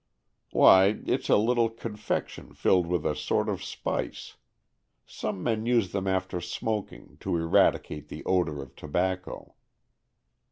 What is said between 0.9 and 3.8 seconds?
it's a little confection filled with a sort of